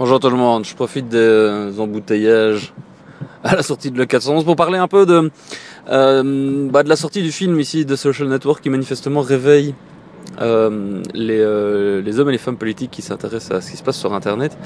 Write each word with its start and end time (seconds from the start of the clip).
Bonjour 0.00 0.18
tout 0.18 0.30
le 0.30 0.36
monde, 0.36 0.64
je 0.64 0.74
profite 0.74 1.10
des 1.10 1.78
embouteillages 1.78 2.72
à 3.44 3.56
la 3.56 3.62
sortie 3.62 3.90
de 3.90 3.98
le 3.98 4.06
411 4.06 4.44
pour 4.44 4.56
parler 4.56 4.78
un 4.78 4.88
peu 4.88 5.04
de, 5.04 5.30
euh, 5.90 6.70
bah, 6.70 6.82
de 6.82 6.88
la 6.88 6.96
sortie 6.96 7.20
du 7.20 7.30
film 7.30 7.60
ici 7.60 7.84
de 7.84 7.94
Social 7.96 8.26
Network 8.26 8.62
qui 8.62 8.70
manifestement 8.70 9.20
réveille 9.20 9.74
euh, 10.40 11.02
les, 11.12 11.40
euh, 11.40 12.00
les, 12.00 12.18
hommes 12.18 12.30
et 12.30 12.32
les 12.32 12.38
femmes 12.38 12.56
politiques 12.56 12.90
qui 12.90 13.02
s'intéressent 13.02 13.58
à 13.58 13.60
ce 13.60 13.72
qui 13.72 13.76
se 13.76 13.82
passe 13.82 13.98
sur 13.98 14.14
Internet. 14.14 14.56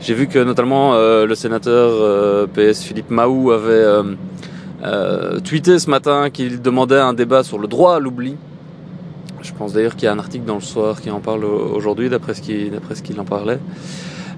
J'ai 0.00 0.12
vu 0.12 0.26
que 0.26 0.38
notamment 0.38 0.92
euh, 0.92 1.24
le 1.24 1.34
sénateur 1.34 1.90
euh, 1.90 2.46
PS 2.46 2.82
Philippe 2.82 3.08
Mahou 3.08 3.52
avait 3.52 3.86
tweeté 5.44 5.78
ce 5.78 5.88
matin 5.88 6.28
qu'il 6.28 6.60
demandait 6.60 7.00
un 7.00 7.14
débat 7.14 7.42
sur 7.42 7.58
le 7.58 7.68
droit 7.68 7.96
à 7.96 8.00
l'oubli. 8.00 8.36
Je 9.40 9.52
pense 9.54 9.72
d'ailleurs 9.72 9.96
qu'il 9.96 10.04
y 10.04 10.08
a 10.08 10.12
un 10.12 10.18
article 10.18 10.44
dans 10.44 10.56
le 10.56 10.60
soir 10.60 11.00
qui 11.00 11.10
en 11.10 11.20
parle 11.20 11.46
aujourd'hui, 11.46 12.10
d'après 12.10 12.34
ce 12.34 12.42
qu'il 12.42 12.70
qu 12.70 13.18
en 13.18 13.24
parlait. 13.24 13.60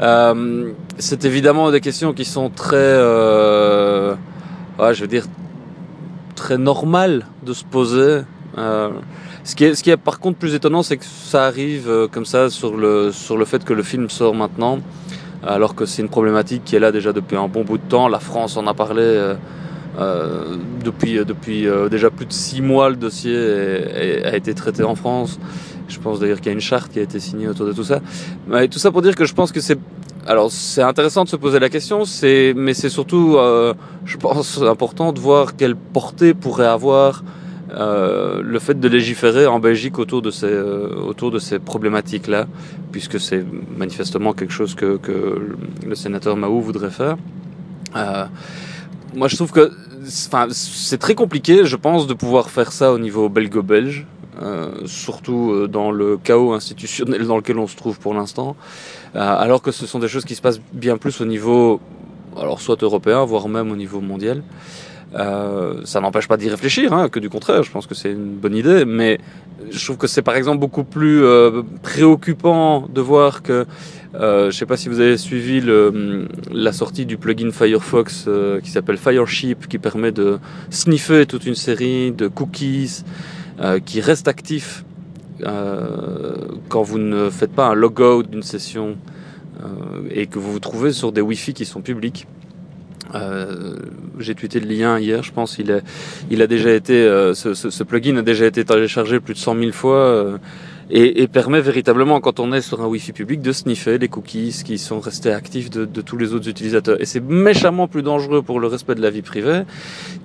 C'est 0.00 1.24
évidemment 1.24 1.70
des 1.70 1.80
questions 1.80 2.12
qui 2.12 2.24
sont 2.24 2.50
très, 2.50 2.76
ouais, 4.78 4.94
je 4.94 5.00
veux 5.00 5.08
dire, 5.08 5.26
très 6.34 6.58
normales 6.58 7.26
de 7.44 7.52
se 7.52 7.64
poser. 7.64 8.22
Euh, 8.58 8.90
ce 9.44 9.54
qui 9.54 9.64
est, 9.64 9.74
ce 9.74 9.82
qui 9.82 9.90
est 9.90 9.96
par 9.96 10.20
contre 10.20 10.38
plus 10.38 10.54
étonnant, 10.54 10.82
c'est 10.82 10.96
que 10.96 11.04
ça 11.04 11.44
arrive 11.46 11.88
euh, 11.88 12.08
comme 12.08 12.24
ça 12.24 12.50
sur 12.50 12.76
le, 12.76 13.12
sur 13.12 13.36
le 13.36 13.44
fait 13.44 13.64
que 13.64 13.72
le 13.72 13.82
film 13.82 14.10
sort 14.10 14.34
maintenant, 14.34 14.78
alors 15.44 15.74
que 15.74 15.86
c'est 15.86 16.02
une 16.02 16.08
problématique 16.08 16.64
qui 16.64 16.76
est 16.76 16.80
là 16.80 16.92
déjà 16.92 17.12
depuis 17.12 17.36
un 17.36 17.48
bon 17.48 17.62
bout 17.62 17.78
de 17.78 17.88
temps. 17.88 18.08
La 18.08 18.20
France 18.20 18.56
en 18.56 18.66
a 18.66 18.74
parlé 18.74 19.34
euh, 19.98 20.00
euh 20.00 20.56
depuis, 20.84 21.24
depuis 21.24 21.68
euh, 21.68 21.88
déjà 21.88 22.10
plus 22.10 22.26
de 22.26 22.32
six 22.32 22.60
mois. 22.60 22.90
Le 22.90 22.96
dossier 22.96 23.36
a 24.24 24.36
été 24.36 24.52
traité 24.54 24.82
en 24.82 24.94
France. 24.94 25.38
Je 25.88 25.98
pense 26.00 26.18
d'ailleurs 26.20 26.38
qu'il 26.38 26.46
y 26.46 26.50
a 26.50 26.54
une 26.54 26.60
charte 26.60 26.92
qui 26.92 26.98
a 26.98 27.02
été 27.02 27.20
signée 27.20 27.48
autour 27.48 27.66
de 27.66 27.72
tout 27.72 27.84
ça. 27.84 28.00
Mais 28.48 28.68
tout 28.68 28.78
ça 28.78 28.90
pour 28.90 29.02
dire 29.02 29.14
que 29.14 29.24
je 29.24 29.34
pense 29.34 29.52
que 29.52 29.60
c'est 29.60 29.78
alors 30.26 30.50
c'est 30.52 30.82
intéressant 30.82 31.24
de 31.24 31.28
se 31.28 31.36
poser 31.36 31.58
la 31.58 31.68
question, 31.68 32.04
c'est 32.04 32.52
mais 32.56 32.74
c'est 32.74 32.88
surtout, 32.88 33.36
euh, 33.36 33.74
je 34.04 34.16
pense, 34.16 34.62
important 34.62 35.12
de 35.12 35.18
voir 35.18 35.56
quelle 35.56 35.76
portée 35.76 36.32
pourrait 36.34 36.66
avoir 36.66 37.24
euh, 37.74 38.42
le 38.44 38.58
fait 38.58 38.78
de 38.78 38.88
légiférer 38.88 39.46
en 39.46 39.58
Belgique 39.58 39.98
autour 39.98 40.20
de 40.20 40.30
ces, 40.30 40.46
euh, 40.46 40.94
autour 40.94 41.30
de 41.30 41.38
ces 41.38 41.58
problématiques-là, 41.58 42.46
puisque 42.90 43.18
c'est 43.18 43.44
manifestement 43.76 44.34
quelque 44.34 44.52
chose 44.52 44.74
que, 44.74 44.98
que 44.98 45.56
le 45.86 45.94
sénateur 45.94 46.36
Mahou 46.36 46.60
voudrait 46.60 46.90
faire. 46.90 47.16
Euh, 47.96 48.26
moi, 49.14 49.28
je 49.28 49.36
trouve 49.36 49.52
que 49.52 49.72
c'est 50.04 50.98
très 50.98 51.14
compliqué, 51.14 51.64
je 51.64 51.76
pense, 51.76 52.06
de 52.06 52.14
pouvoir 52.14 52.50
faire 52.50 52.72
ça 52.72 52.92
au 52.92 52.98
niveau 52.98 53.28
belgo-belge, 53.28 54.06
euh, 54.40 54.86
surtout 54.86 55.52
euh, 55.52 55.68
dans 55.68 55.90
le 55.90 56.16
chaos 56.16 56.52
institutionnel 56.52 57.26
dans 57.26 57.36
lequel 57.36 57.58
on 57.58 57.66
se 57.66 57.76
trouve 57.76 57.98
pour 57.98 58.14
l'instant, 58.14 58.56
euh, 59.14 59.18
alors 59.18 59.62
que 59.62 59.70
ce 59.70 59.86
sont 59.86 59.98
des 59.98 60.08
choses 60.08 60.24
qui 60.24 60.34
se 60.34 60.42
passent 60.42 60.60
bien 60.72 60.96
plus 60.96 61.20
au 61.20 61.26
niveau, 61.26 61.80
alors 62.38 62.60
soit 62.60 62.82
européen, 62.82 63.24
voire 63.24 63.48
même 63.48 63.70
au 63.70 63.76
niveau 63.76 64.00
mondial. 64.00 64.42
Euh, 65.14 65.82
ça 65.84 66.00
n'empêche 66.00 66.26
pas 66.26 66.36
d'y 66.36 66.48
réfléchir, 66.48 66.92
hein, 66.92 67.08
que 67.08 67.20
du 67.20 67.28
contraire, 67.28 67.62
je 67.62 67.70
pense 67.70 67.86
que 67.86 67.94
c'est 67.94 68.12
une 68.12 68.34
bonne 68.36 68.56
idée, 68.56 68.84
mais 68.84 69.18
je 69.70 69.84
trouve 69.84 69.98
que 69.98 70.06
c'est 70.06 70.22
par 70.22 70.36
exemple 70.36 70.58
beaucoup 70.58 70.84
plus 70.84 71.22
euh, 71.22 71.62
préoccupant 71.82 72.88
de 72.88 73.00
voir 73.00 73.42
que, 73.42 73.66
euh, 74.14 74.50
je 74.50 74.56
sais 74.56 74.66
pas 74.66 74.76
si 74.76 74.88
vous 74.88 75.00
avez 75.00 75.18
suivi 75.18 75.60
le, 75.60 76.28
la 76.50 76.72
sortie 76.72 77.04
du 77.04 77.18
plugin 77.18 77.50
Firefox 77.50 78.24
euh, 78.26 78.60
qui 78.60 78.70
s'appelle 78.70 78.96
Fireship, 78.96 79.68
qui 79.68 79.78
permet 79.78 80.12
de 80.12 80.38
sniffer 80.70 81.26
toute 81.26 81.44
une 81.44 81.54
série 81.54 82.12
de 82.12 82.28
cookies 82.28 83.04
euh, 83.60 83.80
qui 83.80 84.00
restent 84.00 84.28
actifs 84.28 84.84
quand 86.68 86.82
vous 86.82 86.98
ne 86.98 87.28
faites 87.28 87.50
pas 87.50 87.66
un 87.66 87.74
logout 87.74 88.22
d'une 88.22 88.44
session 88.44 88.96
et 90.08 90.26
que 90.28 90.38
vous 90.38 90.52
vous 90.52 90.60
trouvez 90.60 90.92
sur 90.92 91.10
des 91.10 91.20
Wi-Fi 91.20 91.52
qui 91.52 91.64
sont 91.64 91.80
publics. 91.80 92.28
Euh, 93.14 93.74
j'ai 94.18 94.34
tweeté 94.34 94.60
le 94.60 94.66
lien 94.66 94.98
hier, 94.98 95.22
je 95.22 95.32
pense. 95.32 95.58
Il 95.58 95.72
a, 95.72 95.80
il 96.30 96.42
a 96.42 96.46
déjà 96.46 96.72
été, 96.72 96.94
euh, 96.94 97.34
ce, 97.34 97.54
ce, 97.54 97.70
ce, 97.70 97.84
plugin 97.84 98.16
a 98.16 98.22
déjà 98.22 98.46
été 98.46 98.64
téléchargé 98.64 99.20
plus 99.20 99.34
de 99.34 99.38
100 99.38 99.58
000 99.58 99.72
fois 99.72 99.96
euh, 99.96 100.38
et, 100.90 101.22
et, 101.22 101.28
permet 101.28 101.60
véritablement, 101.60 102.20
quand 102.20 102.40
on 102.40 102.52
est 102.52 102.60
sur 102.60 102.82
un 102.82 102.86
Wi-Fi 102.86 103.12
public, 103.12 103.40
de 103.40 103.52
sniffer 103.52 103.98
les 103.98 104.08
cookies 104.08 104.62
qui 104.64 104.78
sont 104.78 105.00
restés 105.00 105.32
actifs 105.32 105.70
de, 105.70 105.84
de 105.84 106.00
tous 106.00 106.16
les 106.16 106.34
autres 106.34 106.48
utilisateurs. 106.48 107.00
Et 107.00 107.06
c'est 107.06 107.22
méchamment 107.22 107.88
plus 107.88 108.02
dangereux 108.02 108.42
pour 108.42 108.60
le 108.60 108.66
respect 108.66 108.94
de 108.94 109.00
la 109.02 109.10
vie 109.10 109.22
privée 109.22 109.62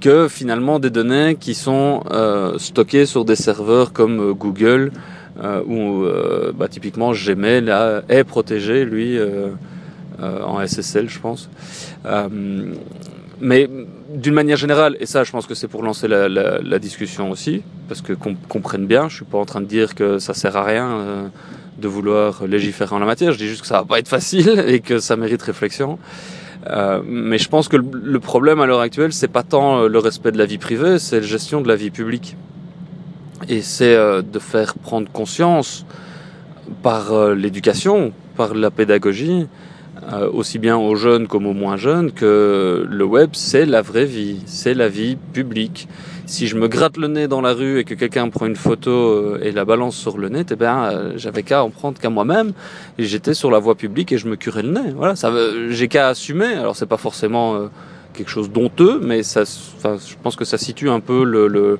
que 0.00 0.28
finalement 0.28 0.78
des 0.78 0.90
données 0.90 1.36
qui 1.38 1.54
sont 1.54 2.04
euh, 2.10 2.58
stockées 2.58 3.06
sur 3.06 3.24
des 3.24 3.36
serveurs 3.36 3.92
comme 3.92 4.20
euh, 4.20 4.32
Google, 4.32 4.92
euh, 5.42 5.60
où 5.66 6.04
bah, 6.56 6.68
typiquement 6.68 7.12
Gmail 7.12 7.64
là, 7.64 8.02
est 8.08 8.22
protégé, 8.22 8.84
lui 8.84 9.18
euh, 10.22 10.42
en 10.42 10.64
SSL, 10.64 11.08
je 11.08 11.18
pense. 11.18 11.48
Euh, 13.44 13.46
mais 13.46 13.68
d'une 14.14 14.34
manière 14.34 14.56
générale, 14.56 14.96
et 15.00 15.06
ça 15.06 15.24
je 15.24 15.30
pense 15.30 15.46
que 15.46 15.54
c'est 15.54 15.68
pour 15.68 15.82
lancer 15.82 16.08
la, 16.08 16.78
discussion 16.78 17.30
aussi, 17.30 17.62
parce 17.88 18.00
que 18.00 18.12
qu'on 18.12 18.34
comprenne 18.48 18.86
bien, 18.86 19.08
je 19.08 19.16
suis 19.16 19.24
pas 19.24 19.38
en 19.38 19.44
train 19.44 19.60
de 19.60 19.66
dire 19.66 19.94
que 19.94 20.18
ça 20.18 20.34
sert 20.34 20.56
à 20.56 20.64
rien 20.64 20.88
euh, 20.88 21.28
de 21.78 21.88
vouloir 21.88 22.46
légiférer 22.46 22.94
en 22.94 22.98
la 22.98 23.06
matière, 23.06 23.32
je 23.32 23.38
dis 23.38 23.48
juste 23.48 23.62
que 23.62 23.66
ça 23.66 23.78
va 23.78 23.84
pas 23.84 23.98
être 23.98 24.08
facile 24.08 24.64
et 24.68 24.80
que 24.80 24.98
ça 24.98 25.16
mérite 25.16 25.42
réflexion. 25.42 25.98
Euh, 26.70 27.02
mais 27.06 27.36
je 27.36 27.48
pense 27.48 27.68
que 27.68 27.76
le, 27.76 28.20
problème 28.20 28.60
à 28.60 28.66
l'heure 28.66 28.80
actuelle, 28.80 29.12
c'est 29.12 29.28
pas 29.28 29.42
tant 29.42 29.86
le 29.86 29.98
respect 29.98 30.32
de 30.32 30.38
la 30.38 30.46
vie 30.46 30.58
privée, 30.58 30.98
c'est 30.98 31.20
la 31.20 31.26
gestion 31.26 31.60
de 31.60 31.68
la 31.68 31.76
vie 31.76 31.90
publique. 31.90 32.36
Et 33.48 33.62
c'est 33.62 33.94
euh, 33.94 34.22
de 34.22 34.38
faire 34.38 34.74
prendre 34.74 35.10
conscience 35.10 35.84
par 36.82 37.12
euh, 37.12 37.34
l'éducation, 37.34 38.12
par 38.36 38.54
la 38.54 38.70
pédagogie, 38.70 39.46
euh, 40.12 40.28
aussi 40.30 40.58
bien 40.58 40.76
aux 40.76 40.96
jeunes 40.96 41.26
comme 41.26 41.46
aux 41.46 41.54
moins 41.54 41.76
jeunes, 41.76 42.12
que 42.12 42.86
le 42.88 43.04
web, 43.04 43.30
c'est 43.32 43.64
la 43.64 43.82
vraie 43.82 44.04
vie, 44.04 44.40
c'est 44.46 44.74
la 44.74 44.88
vie 44.88 45.16
publique. 45.32 45.88
Si 46.26 46.46
je 46.46 46.56
me 46.56 46.68
gratte 46.68 46.96
le 46.96 47.06
nez 47.06 47.28
dans 47.28 47.40
la 47.40 47.52
rue 47.52 47.78
et 47.78 47.84
que 47.84 47.94
quelqu'un 47.94 48.28
prend 48.28 48.46
une 48.46 48.56
photo 48.56 48.90
euh, 48.90 49.40
et 49.42 49.52
la 49.52 49.64
balance 49.64 49.96
sur 49.96 50.16
le 50.16 50.28
net, 50.28 50.48
eh 50.52 50.56
ben, 50.56 50.84
euh, 50.84 51.12
j'avais 51.16 51.42
qu'à 51.42 51.62
en 51.62 51.70
prendre 51.70 52.00
qu'à 52.00 52.10
moi-même. 52.10 52.52
Et 52.98 53.04
j'étais 53.04 53.34
sur 53.34 53.50
la 53.50 53.58
voie 53.58 53.74
publique 53.74 54.10
et 54.12 54.18
je 54.18 54.26
me 54.26 54.36
curais 54.36 54.62
le 54.62 54.70
nez. 54.70 54.92
Voilà, 54.96 55.16
ça, 55.16 55.32
j'ai 55.68 55.88
qu'à 55.88 56.08
assumer. 56.08 56.54
Alors 56.54 56.76
c'est 56.76 56.86
pas 56.86 56.96
forcément 56.96 57.54
euh, 57.54 57.66
quelque 58.14 58.30
chose 58.30 58.50
d'honteux, 58.50 59.00
mais 59.02 59.22
ça, 59.22 59.44
je 59.44 60.14
pense 60.22 60.36
que 60.36 60.44
ça 60.44 60.56
situe 60.56 60.88
un 60.88 61.00
peu 61.00 61.24
le, 61.24 61.46
le 61.46 61.78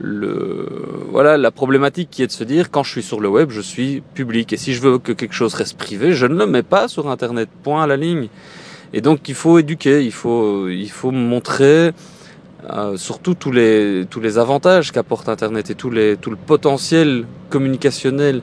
le, 0.00 0.66
voilà, 1.10 1.36
la 1.36 1.50
problématique 1.50 2.08
qui 2.10 2.22
est 2.22 2.26
de 2.26 2.32
se 2.32 2.44
dire 2.44 2.70
quand 2.70 2.82
je 2.82 2.90
suis 2.90 3.02
sur 3.02 3.20
le 3.20 3.28
web, 3.28 3.50
je 3.50 3.60
suis 3.60 4.02
public. 4.14 4.52
Et 4.52 4.56
si 4.56 4.74
je 4.74 4.80
veux 4.80 4.98
que 4.98 5.12
quelque 5.12 5.34
chose 5.34 5.54
reste 5.54 5.76
privé, 5.76 6.12
je 6.12 6.26
ne 6.26 6.34
le 6.34 6.46
mets 6.46 6.62
pas 6.62 6.88
sur 6.88 7.08
Internet. 7.08 7.48
Point 7.62 7.84
à 7.84 7.86
la 7.86 7.96
ligne. 7.96 8.28
Et 8.92 9.00
donc 9.00 9.28
il 9.28 9.34
faut 9.34 9.58
éduquer, 9.58 10.04
il 10.04 10.12
faut, 10.12 10.68
il 10.68 10.90
faut 10.90 11.12
montrer 11.12 11.92
euh, 12.70 12.96
surtout 12.96 13.34
tous 13.34 13.50
les, 13.50 14.06
tous 14.08 14.20
les 14.20 14.38
avantages 14.38 14.92
qu'apporte 14.92 15.28
Internet 15.28 15.70
et 15.70 15.74
tous 15.74 15.90
les, 15.90 16.16
tout 16.16 16.30
le 16.30 16.36
potentiel 16.36 17.24
communicationnel 17.50 18.42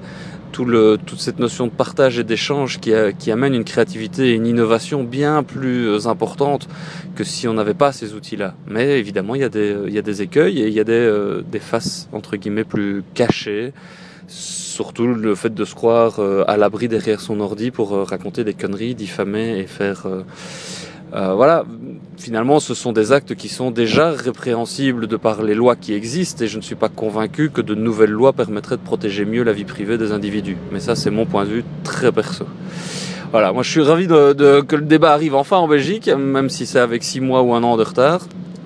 tout 0.51 0.65
le, 0.65 0.97
toute 1.03 1.19
cette 1.19 1.39
notion 1.39 1.67
de 1.67 1.71
partage 1.71 2.19
et 2.19 2.23
d'échange 2.23 2.79
qui, 2.79 2.91
qui 3.17 3.31
amène 3.31 3.53
une 3.53 3.63
créativité 3.63 4.29
et 4.29 4.33
une 4.33 4.47
innovation 4.47 5.03
bien 5.03 5.43
plus 5.43 5.87
euh, 5.87 6.07
importante 6.07 6.67
que 7.15 7.23
si 7.23 7.47
on 7.47 7.53
n'avait 7.53 7.73
pas 7.73 7.91
ces 7.91 8.13
outils-là. 8.13 8.55
Mais 8.67 8.99
évidemment, 8.99 9.35
il 9.35 9.41
y, 9.41 9.45
a 9.45 9.49
des, 9.49 9.75
y 9.87 9.97
a 9.97 10.01
des 10.01 10.21
écueils 10.21 10.59
et 10.59 10.67
il 10.67 10.73
y 10.73 10.79
a 10.79 10.83
des, 10.83 10.93
euh, 10.93 11.41
des 11.41 11.59
faces, 11.59 12.09
entre 12.11 12.35
guillemets, 12.37 12.63
plus 12.63 13.03
cachées. 13.13 13.73
Surtout 14.27 15.07
le 15.07 15.35
fait 15.35 15.53
de 15.53 15.65
se 15.65 15.75
croire 15.75 16.19
euh, 16.19 16.43
à 16.47 16.57
l'abri 16.57 16.87
derrière 16.87 17.19
son 17.19 17.39
ordi 17.39 17.71
pour 17.71 17.91
raconter 18.07 18.43
des 18.43 18.53
conneries, 18.53 18.95
diffamer 18.95 19.59
et 19.59 19.67
faire... 19.67 20.07
Euh, 21.13 21.33
voilà, 21.33 21.65
finalement, 22.17 22.59
ce 22.59 22.73
sont 22.73 22.91
des 22.91 23.11
actes 23.11 23.33
qui 23.35 23.49
sont 23.49 23.71
déjà 23.71 24.11
répréhensibles 24.11 25.07
de 25.07 25.17
par 25.17 25.41
les 25.41 25.55
lois 25.55 25.75
qui 25.75 25.93
existent 25.93 26.43
et 26.43 26.47
je 26.47 26.57
ne 26.57 26.61
suis 26.61 26.75
pas 26.75 26.89
convaincu 26.89 27.49
que 27.49 27.61
de 27.61 27.73
nouvelles 27.73 28.11
lois 28.11 28.33
permettraient 28.33 28.77
de 28.77 28.81
protéger 28.81 29.25
mieux 29.25 29.43
la 29.43 29.53
vie 29.53 29.65
privée 29.65 29.97
des 29.97 30.11
individus. 30.11 30.57
Mais 30.71 30.79
ça, 30.79 30.95
c'est 30.95 31.09
mon 31.09 31.25
point 31.25 31.45
de 31.45 31.49
vue 31.49 31.63
très 31.83 32.11
perso. 32.11 32.45
Voilà, 33.31 33.53
moi 33.53 33.61
je 33.61 33.69
suis 33.69 33.81
ravi 33.81 34.07
de, 34.07 34.33
de, 34.33 34.61
que 34.61 34.75
le 34.75 34.81
débat 34.83 35.13
arrive 35.13 35.35
enfin 35.35 35.57
en 35.57 35.67
Belgique, 35.67 36.07
même 36.07 36.49
si 36.49 36.65
c'est 36.65 36.79
avec 36.79 37.03
six 37.03 37.21
mois 37.21 37.43
ou 37.43 37.53
un 37.53 37.61
an 37.61 37.77
de 37.77 37.83
retard. 37.83 38.21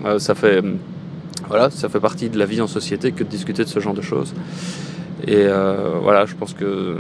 Euh, 0.06 0.20
ça 0.20 0.36
fait, 0.36 0.62
voilà, 1.50 1.70
ça 1.70 1.90
fait 1.90 2.00
partie 2.00 2.30
de 2.30 2.40
la 2.40 2.46
vie 2.46 2.62
en 2.62 2.68
société 2.68 3.12
que 3.12 3.24
de 3.24 3.30
discuter 3.30 3.64
de 3.66 3.70
ce 3.70 3.80
genre 3.80 3.94
de 3.94 4.02
choses. 4.02 4.34
Et 5.26 5.36
euh, 5.38 6.00
voilà, 6.02 6.26
je 6.26 6.36
pense 6.36 6.54
que 6.54 6.98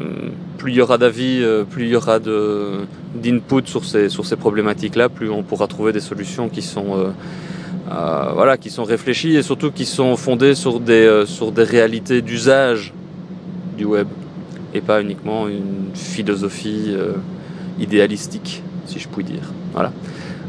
plus 0.58 0.72
il 0.72 0.75
y 0.75 0.81
aura 0.81 0.98
d'avis, 0.98 1.40
euh, 1.42 1.66
plus 1.66 1.84
il 1.84 1.90
y 1.90 1.96
aura 1.96 2.20
d'input 2.20 3.66
sur 3.66 3.84
ces, 3.84 4.08
sur 4.08 4.25
ces 4.25 4.38
problématiques-là, 4.38 5.10
plus 5.10 5.30
on 5.30 5.44
pourra 5.44 5.68
trouver 5.68 5.92
des 5.92 6.00
solutions 6.00 6.48
qui 6.48 6.62
sont, 6.62 6.98
euh, 6.98 7.10
euh, 7.92 8.31
voilà, 8.34 8.58
qui 8.58 8.70
sont 8.70 8.86
réfléchies 8.86 9.36
et 9.36 9.42
surtout 9.42 9.72
qui 9.72 9.86
sont 9.86 10.16
fondées 10.16 10.56
sur 10.56 10.80
des, 10.80 11.06
euh, 11.06 11.25
sur 11.25 11.52
des 11.52 11.64
réalités 11.64 12.22
d'usage 12.22 12.94
du 13.78 13.84
web 13.84 14.08
et 14.74 14.80
pas 14.80 15.02
uniquement 15.02 15.50
une 15.50 15.94
philosophie 15.94 16.92
euh, 16.92 17.14
idéalistique, 17.78 18.64
si 18.86 19.00
je 19.00 19.08
puis 19.10 19.26
dire. 19.26 19.52
Voilà. 19.74 19.92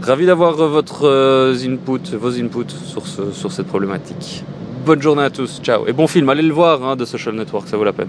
Ravi 0.00 0.26
d'avoir 0.26 0.54
votre 0.54 1.08
euh, 1.08 1.56
input, 1.64 2.14
vos 2.16 2.38
inputs 2.38 2.74
sur, 2.84 3.06
ce, 3.06 3.32
sur 3.32 3.50
cette 3.50 3.66
problématique 3.66 4.44
bonne 4.84 5.00
journée 5.00 5.22
à 5.22 5.30
tous, 5.30 5.60
ciao. 5.62 5.86
Et 5.88 5.92
bon 5.92 6.06
film, 6.06 6.28
allez 6.28 6.42
le 6.42 6.52
voir 6.52 6.82
hein, 6.84 6.94
de 6.94 7.04
Social 7.04 7.34
Network, 7.34 7.66
ça 7.66 7.76
vaut 7.76 7.84
la 7.84 7.92
peine. 7.92 8.08